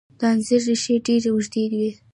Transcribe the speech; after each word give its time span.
د 0.19 0.21
انځر 0.31 0.61
ریښې 0.67 0.95
ډیرې 1.05 1.29
اوږدې 1.33 1.63
وي. 1.71 1.89